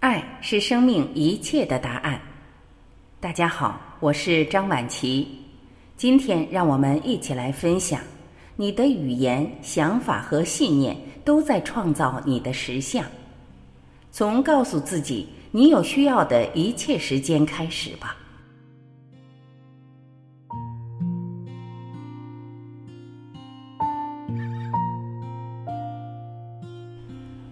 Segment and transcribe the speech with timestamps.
[0.00, 2.18] 爱是生命一切的答案。
[3.20, 5.28] 大家好，我是张晚琪。
[5.94, 8.00] 今天让我们一起来分享：
[8.56, 13.04] 你的语言、想法和信念都在创造你的实相。
[14.10, 18.16] 从告诉自己你有需要的一切时间开始吧。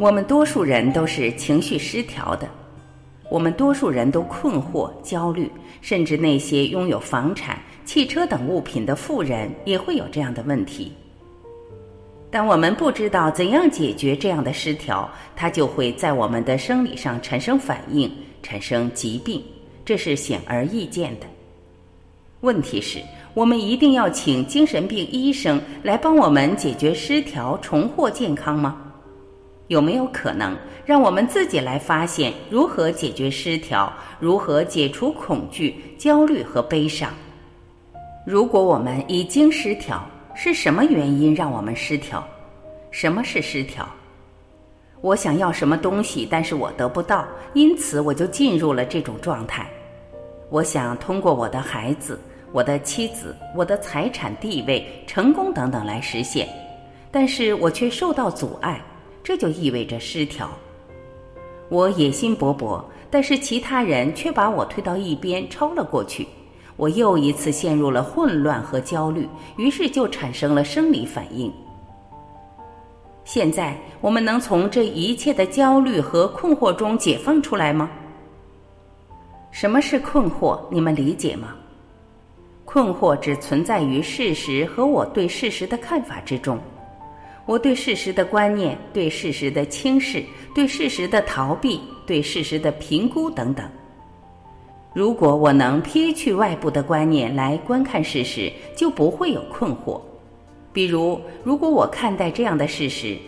[0.00, 2.48] 我们多数人都是情绪失调的，
[3.28, 10.90] 我们多数人都困惑、焦虑，甚至那些拥有房产、汽车等物品的富人也会有这样的问题。
[12.30, 18.10] 当我们不知道怎样解决这样的失调，它就会在我们的生理上产生反应，
[18.42, 19.44] 产生疾病，
[19.84, 21.26] 这是显而易见的。
[22.40, 23.00] 问题是，
[23.34, 28.86] 我们一定要请精神病医生来帮我们解决失调、重获健康吗？
[29.70, 37.14] 有没有可能让我们自己来发现如何解决失调，如何解除恐惧、焦虑和悲伤？
[38.26, 40.04] 如果我们已经失调，
[40.34, 42.26] 是什么原因让我们失调？
[42.90, 43.88] 什么是失调？
[45.02, 47.24] 我想要什么东西，但是我得不到，
[47.54, 49.70] 因此我就进入了这种状态。
[50.48, 52.18] 我想通过我的孩子、
[52.50, 56.48] 我的妻子、我的财产、地位、成功等等来实现，
[57.12, 58.82] 但是我却受到阻碍。
[59.22, 60.50] 这就意味着失调。
[61.68, 66.26] 我野心勃勃，但是其他人却把我推到一边，超了过去。
[66.76, 71.52] 我又一次陷入了混乱和焦虑，于是就产生了生理反应。
[73.22, 77.90] 现在，我们能从这一切的焦虑和困惑中解放出来吗？
[79.50, 80.58] 什么是困惑？
[80.70, 81.54] 你们理解吗？
[82.64, 86.58] 困惑只存在于事实和我对事实的看法之中。
[87.50, 90.22] 我对事实的观念、对事实的轻视、
[90.54, 93.68] 对事实的逃避、对事实的评估等等。
[94.94, 100.00] 如果我能撇去外部的观念来观看事实，就不会有困惑。
[100.72, 103.18] 比如，如果我看待这样的事实：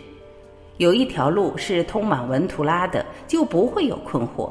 [0.77, 4.49] 有一条路是通往文图拉的，就不会有困惑。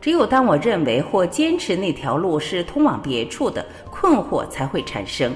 [0.00, 5.30] 只有当我认为或坚持那条路是通往别处的，困惑才会产生。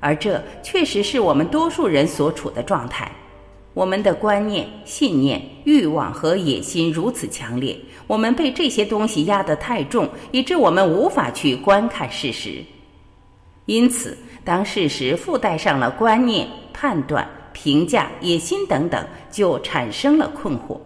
[0.00, 3.10] 而这确实是我们多数人所处的状态。
[3.74, 7.78] 我们的观念、信念、欲望和野心如此强烈，
[8.08, 12.64] 我们被这些东西压得太重，以致我们无法去观看事实。
[13.66, 20.76] 因此，当事实附带上了观念、判断、评价、野心等等，就产生了困惑。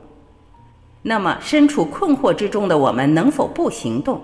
[1.01, 4.21] 那么，身处困惑之中的我们，能否不行动？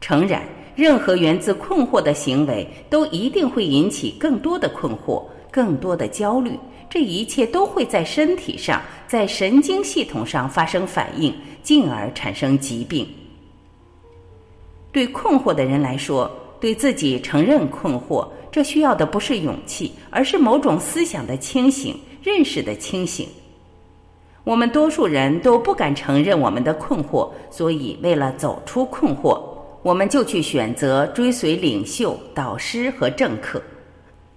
[0.00, 0.42] 诚然。
[0.78, 6.52] 任何源自困惑的行为，都一定会引起更多的困惑、更多的焦虑。
[6.88, 11.34] 这一切都会在身体上、在神经系统上发生反应，
[11.64, 13.04] 进而产生疾病。
[14.92, 16.30] 对困惑的人来说，
[16.60, 23.26] 对自己承认困惑，这需要的不是勇气，而是某种思想的清醒、认识的清醒。
[24.44, 29.42] 我们多数人都不敢承认我们的困惑，所以为了走出困惑。
[29.88, 33.58] 我们就去选择追随领袖、导师和政客。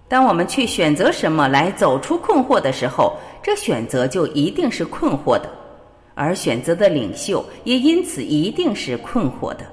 [0.08, 5.50] 当我们去选择什么来走出困惑的时候，这选择就一定是困惑的，
[6.16, 9.66] 而选择的领袖也因此一定是困惑的。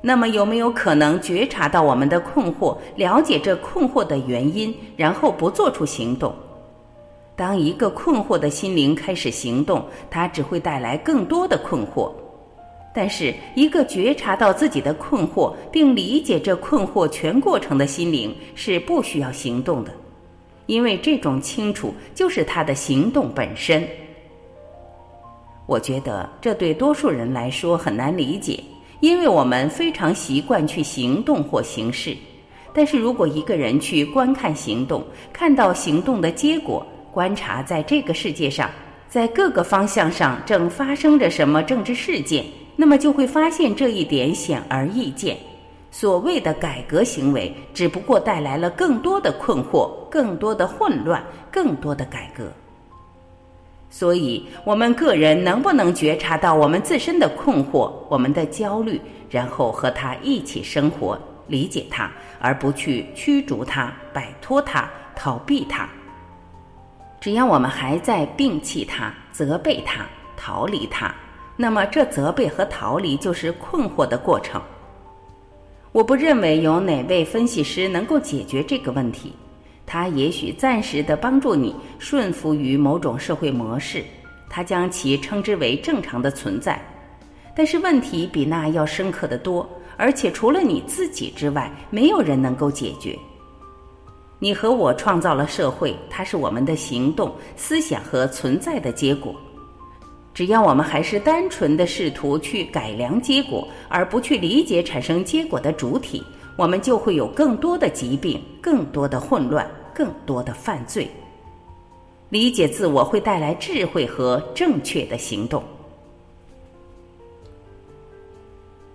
[0.00, 6.34] 那么，有没有可能觉察到我们的困惑，了解这困惑的原因，然后不做出行动？
[7.36, 12.10] 当一个困惑的心灵开始行动，它只会带来更多的困惑。
[12.94, 19.92] 但是，一个觉察到自己的困惑并理解这困惑全过程的心灵是不需要行动的，
[20.66, 23.86] 因为这种清楚就是他的行动本身。
[25.66, 28.58] 我觉得这对多数人来说很难理解，
[29.00, 32.16] 因为我们非常习惯去行动或行事。
[32.72, 38.70] 但是如果一个人去观看行动，看到行动的结果，观察在这个世界上，
[39.08, 42.44] 在各个方向上正发生着什么政治事件。
[42.80, 45.36] 那么就会发现这一点显而易见，
[45.90, 51.20] 所谓的改革行为只不过带来了更多的困惑、更多的混乱、
[51.50, 52.44] 更多的改革。
[53.90, 62.08] 所以，我们个人能不能觉察到我们自身的困惑、我们的焦虑，然后和他一起生活，理解他，
[62.38, 65.88] 而不去驱逐他、摆脱他、逃避他？
[67.20, 71.12] 只要我们还在摒弃他、责备他、逃离他。
[71.60, 74.62] 那么，这责备和逃离就是困惑的过程。
[75.90, 79.32] 我不认为有哪位分析师能够解决这个问题。
[79.84, 84.04] 他也许暂时的帮助你顺服于某种社会模式，
[84.48, 86.80] 他将其称之为正常的存在。
[87.56, 93.18] 但是问题比那要深刻的多，而且除了你自己之外，没有人能够解决。
[94.38, 99.34] 你和我创造了社会，它是我们的行动、思想和存在的结果。
[100.38, 106.22] 只要我们还是单纯的试图去改良结果，而不去理解产生结果的主体，
[106.54, 111.10] 我们就会有更多的疾病、更多的混乱、更多的犯罪。
[112.28, 115.60] 理解自我会带来智慧和正确的行动。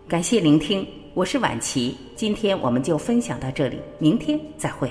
[0.08, 1.98] 感谢聆听，我是晚琪。
[2.16, 4.90] 今天我们就分享到这里，明天再会。